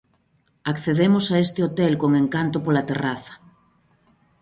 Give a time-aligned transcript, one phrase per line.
[0.63, 3.33] Accedemos a este hotel con encanto pola terraza.